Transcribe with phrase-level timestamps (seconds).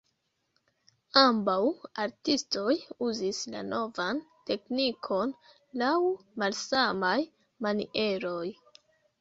[1.23, 1.57] Ambaŭ
[2.03, 2.73] artistoj
[3.09, 5.37] uzis la novan teknikon
[5.83, 5.93] laŭ
[6.45, 7.17] malsamaj
[7.69, 8.45] manieroj.